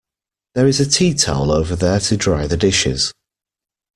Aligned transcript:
There 0.55 0.65
is 0.65 0.79
a 0.79 0.89
tea 0.89 1.13
towel 1.13 1.51
over 1.51 1.75
there 1.75 1.99
to 1.99 2.17
dry 2.17 2.47
the 2.47 2.57
dishes 2.57 3.13